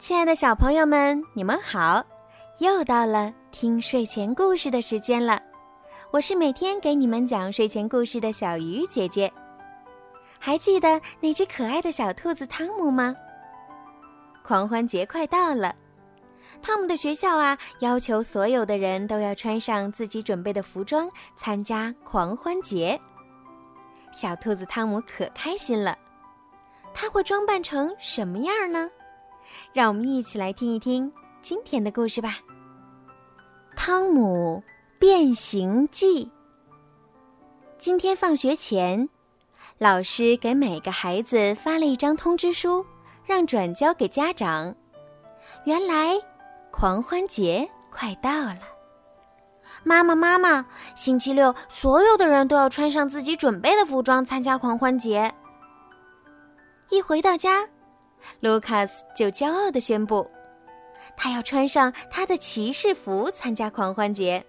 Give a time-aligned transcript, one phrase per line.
[0.00, 2.02] 亲爱的小朋友们，你们好！
[2.58, 5.38] 又到了听睡前故事的时间了。
[6.10, 9.30] 我是每天给你们讲睡前故事的小鱼姐姐。
[10.38, 13.14] 还记得那只可爱的小兔子汤姆吗？
[14.42, 15.76] 狂欢节快到了，
[16.62, 22.98] 汤姆的学校啊，要求所有的人都要穿上自己准备的服装参加狂欢节。
[24.12, 25.94] 小兔子汤姆可开心了，
[26.94, 28.88] 他会装扮成什么样呢？
[29.72, 32.38] 让我们一起来听一听今天的故事吧，
[33.76, 34.60] 《汤姆
[34.98, 36.24] 变形记》。
[37.78, 39.08] 今天放学前，
[39.78, 42.84] 老师给每个孩子发了一张通知书，
[43.24, 44.74] 让转交给家长。
[45.64, 46.20] 原来，
[46.72, 48.58] 狂欢节快到了。
[49.84, 50.66] 妈妈，妈妈，
[50.96, 55.32] 星期六所有的人都要穿上自己准备的服装参加狂欢节。
[56.90, 57.68] 一回到家。
[58.40, 60.28] 卢卡斯就骄傲地宣布，
[61.16, 64.44] 他要穿上他的骑士服参加狂欢节。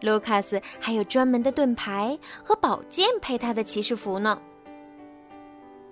[0.00, 4.40] 卢卡斯还有专门的盾牌和宝剑配他的骑士服呢。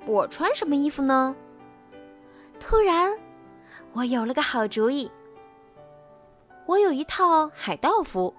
[0.04, 1.34] 我穿什么衣服呢？
[2.60, 3.12] 突然，
[3.92, 5.10] 我有了个好主意。
[6.66, 8.32] 我有一套海盗服，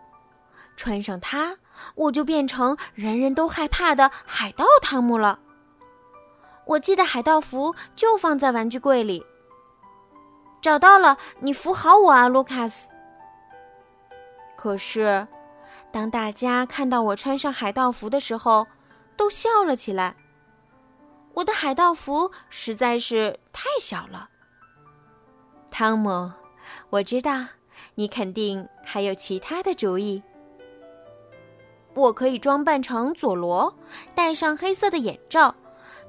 [0.78, 1.58] 穿上它，
[1.96, 5.40] 我就变成人人都害怕的海盗汤姆了。
[6.68, 9.26] 我记得海盗服就放在玩具柜里。
[10.62, 12.90] 找到了，你扶好我啊，卢卡斯。
[14.58, 15.26] 可是，
[15.92, 18.68] 当大家看到我穿上海盗服的时候，
[19.16, 20.16] 都笑了起来。
[21.36, 24.28] 我的海盗服实在是太小了。
[25.70, 26.32] 汤姆，
[26.90, 27.46] 我知道
[27.96, 30.22] 你肯定还有其他的主意。
[31.94, 33.74] 我可以装扮成佐罗，
[34.14, 35.56] 戴上黑色的眼罩。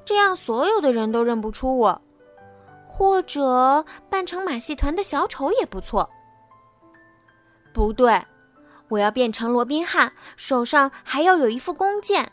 [0.09, 2.01] 这样所有的人都认不出我，
[2.87, 6.09] 或者扮成马戏团的小丑也不错。
[7.75, 8.25] 不对，
[8.89, 12.33] 我要变成罗宾汉，手上还要有一副弓箭。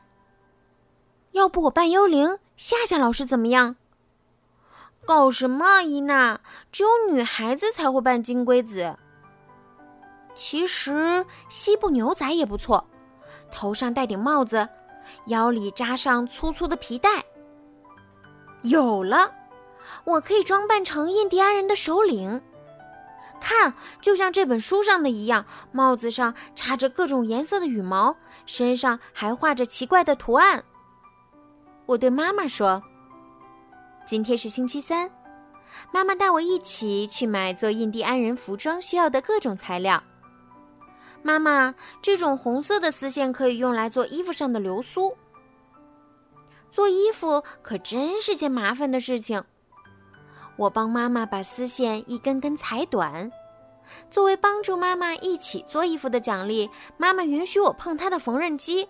[1.33, 3.75] 要不我扮幽灵吓吓老师怎么样？
[5.05, 6.39] 搞什么，伊娜？
[6.71, 8.95] 只有女孩子才会扮金龟子。
[10.33, 12.87] 其实西部牛仔也不错，
[13.51, 14.69] 头上戴顶帽子，
[15.25, 17.25] 腰里扎上粗粗的皮带。
[18.65, 19.31] 有了，
[20.03, 22.41] 我可以装扮成印第安人的首领。
[23.39, 28.15] 看，就像这本书上的一样，帽子上插着各种颜色的羽毛，
[28.45, 30.63] 身上还画着奇怪的图案。
[31.85, 32.81] 我对妈妈说
[34.03, 35.11] ：“今天是星期三，
[35.91, 40.01] 妈妈带我一起去买做印第安人服装需要的各种材料。
[41.21, 45.15] 妈妈，这种红色的丝线可以用来做衣服上的流苏。”
[46.75, 49.41] 做衣服可真是件麻烦的事情。
[50.57, 53.31] 我帮妈妈把丝线一根根裁短，
[54.11, 58.89] 作为帮助妈妈一起做衣服的奖励，妈妈允许我碰她的缝纫机。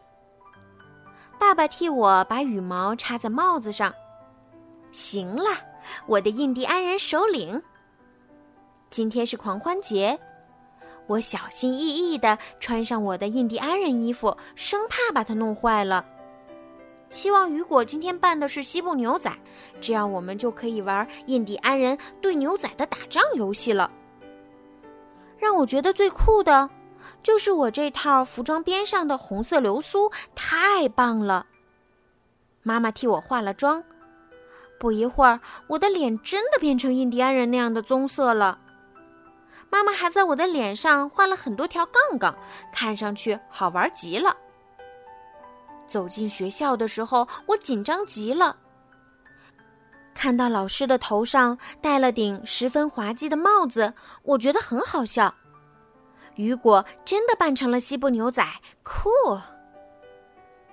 [1.38, 3.94] 爸爸替我把羽毛插在帽子上。
[4.92, 5.46] 行了，
[6.08, 7.62] 我的印第安人首领。
[8.90, 10.20] 今天是狂欢节，
[11.06, 16.04] 我小心翼翼地穿上我的印第安人衣服，生怕把它弄坏了。
[17.16, 19.32] 希望雨果今天扮的是西部牛仔，
[19.80, 23.90] 这样我们就可以玩印第安人对牛仔的打仗游戏了。
[25.38, 26.70] 让我觉得最酷的，
[27.24, 31.46] 就是我这套服装边上的红色流苏，太棒了。
[32.64, 33.82] 妈妈替我化了妆，
[34.78, 38.60] 不一会儿，我的脸真的变成印第安人那样的棕色了。
[39.70, 42.36] 妈妈还在我的脸上画了很多条杠杠，
[42.74, 44.36] 看上去好玩极了。
[45.88, 48.58] 走进学校的时候，我紧张极了。
[50.14, 55.34] 看到老师的头上戴了顶十分滑稽的帽子，我觉得很好笑。
[56.36, 58.46] 雨果真的扮成了西部牛仔，
[58.84, 59.10] 酷！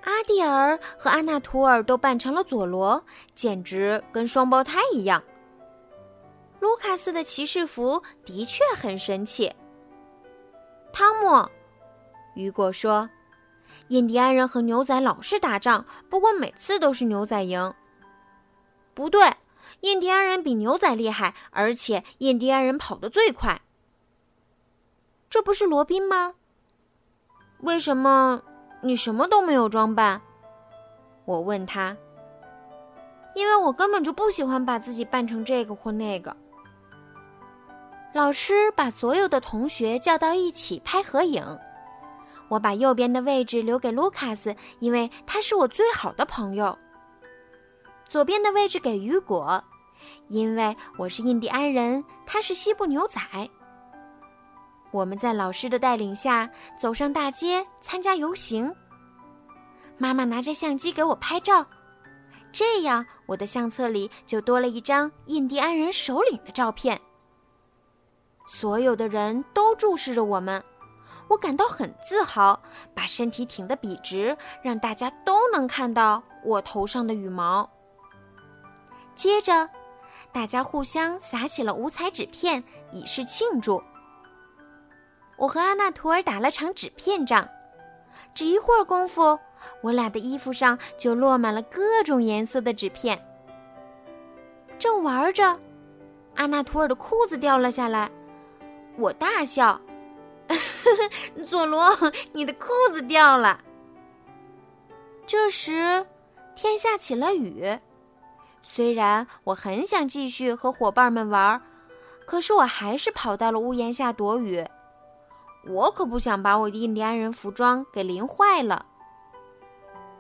[0.05, 5.23] 阿蒂尔和安娜图尔都扮成了佐罗，简直跟双胞胎一样。
[6.61, 9.53] 卢卡斯的骑士服的确很神气。
[10.93, 11.49] 汤姆，
[12.35, 13.09] 雨果说。
[13.93, 17.75] 印第安人和牛仔老是打仗，不过每次都是牛仔赢。
[18.95, 19.31] 不对，
[19.83, 23.61] 印第安人比牛仔厉害，而且印第安人跑得最快。
[25.29, 26.37] 这不是罗宾吗？
[27.61, 28.41] 为什么
[28.81, 30.23] 你什么都没有装扮？
[31.27, 31.95] 我问他。
[33.35, 36.35] 因为我根本就不喜欢把自己扮成这个或那个。
[38.15, 41.45] 老师把所有的同学叫到一起拍合影。
[42.53, 46.79] 我把右边的位置留给卢卡斯，因为他是我最好的朋友。
[48.05, 49.65] 左边的位置给雨果，
[50.29, 53.23] 因为我是印第安人，他是西部牛仔。
[54.91, 56.47] 我们在老师的带领下
[56.79, 58.71] 走上大街参加游行。
[59.97, 61.67] 妈妈拿着相机给我拍照，
[62.53, 67.01] 这样我的相册里就多了一张印第安人首领的照片。
[68.45, 70.63] 所有的人都注视着我们，
[71.33, 72.63] 我感到很自豪，
[72.95, 77.69] 把身体挺得笔直，让大家都能看到我头上的羽毛。
[79.15, 79.67] 接着，
[80.31, 83.83] 大家互相撒起了五彩纸片，以示庆祝。
[85.39, 87.49] 我和阿纳图尔打了场纸片仗，
[88.35, 89.39] 只一会儿功夫，
[89.81, 93.19] 我俩的衣服上就落满了各种颜色的纸片。
[94.79, 95.59] 正玩着，
[96.35, 98.11] 阿纳图尔的裤子掉了下来，
[98.99, 99.81] 我大笑
[101.49, 101.91] ：“佐罗，
[102.33, 103.61] 你的裤子掉了。”
[105.27, 106.07] 这时，
[106.55, 107.79] 天下起了雨。
[108.63, 111.61] 虽然我很想继续和伙伴们玩，
[112.27, 114.65] 可是我还是跑到了屋檐下躲雨。
[115.67, 118.87] 我可不想把我的印第安人服装给淋坏了。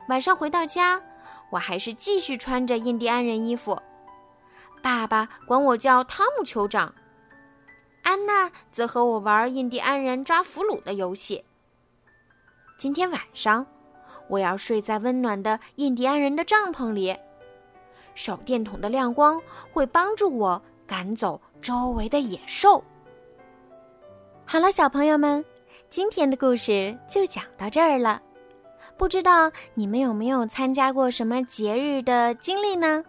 [0.08, 1.02] 晚上回到家，
[1.50, 3.80] 我还是继续穿着印第安人衣服。
[4.80, 6.92] 爸爸管我叫汤姆酋长，
[8.02, 11.44] 安娜则和我玩印第安人抓俘虏的游戏。
[12.76, 13.64] 今天晚上，
[14.28, 17.16] 我要睡在温暖的印第安人的帐篷里。
[18.14, 19.40] 手电筒的亮光
[19.72, 22.82] 会帮助我赶走周围的野兽。
[24.44, 25.42] 好了，小朋友们，
[25.88, 28.20] 今天的故事就讲到这儿了。
[28.98, 33.02] 不知道你们有没有参加过什么节日的经历呢？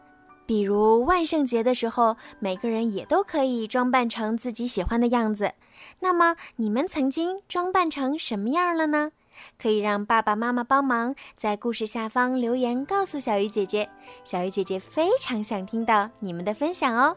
[0.45, 5.53] 比如万圣节的时候，每个人也都可以装扮成自己喜欢的样子。
[5.99, 9.11] 那么你们曾经装扮成什么样了呢？
[9.57, 13.89] 可以让爸爸妈妈帮忙在故事下方留言告诉小鱼姐姐，
[14.23, 17.15] 小鱼姐姐非常想听到你们的分享哦。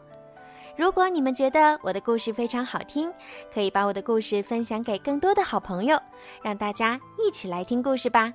[0.75, 3.11] 如果你们觉得我的故事非常好听，
[3.53, 5.99] 可以把我的故事分享给更多的好朋友，
[6.41, 8.33] 让大家一起来听故事吧。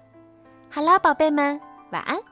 [0.70, 1.60] 好了，宝贝们，
[1.90, 2.31] 晚安。